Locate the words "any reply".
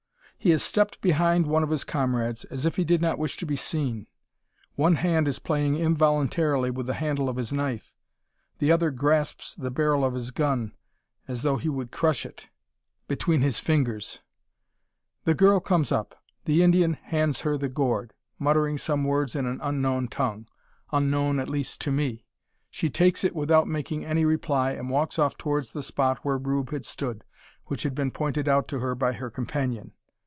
24.05-24.71